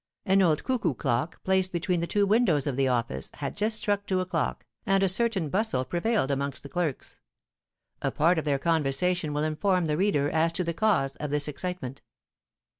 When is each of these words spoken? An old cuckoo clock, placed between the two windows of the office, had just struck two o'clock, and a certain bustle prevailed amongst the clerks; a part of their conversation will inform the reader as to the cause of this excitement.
An 0.25 0.41
old 0.41 0.63
cuckoo 0.63 0.95
clock, 0.95 1.43
placed 1.43 1.71
between 1.71 1.99
the 1.99 2.07
two 2.07 2.25
windows 2.25 2.65
of 2.65 2.75
the 2.75 2.87
office, 2.87 3.29
had 3.35 3.55
just 3.55 3.77
struck 3.77 4.07
two 4.07 4.19
o'clock, 4.19 4.65
and 4.83 5.03
a 5.03 5.07
certain 5.07 5.47
bustle 5.49 5.85
prevailed 5.85 6.31
amongst 6.31 6.63
the 6.63 6.69
clerks; 6.69 7.19
a 8.01 8.09
part 8.09 8.39
of 8.39 8.43
their 8.43 8.57
conversation 8.57 9.31
will 9.31 9.43
inform 9.43 9.85
the 9.85 9.97
reader 9.97 10.27
as 10.31 10.51
to 10.53 10.63
the 10.63 10.73
cause 10.73 11.15
of 11.17 11.29
this 11.29 11.47
excitement. 11.47 12.01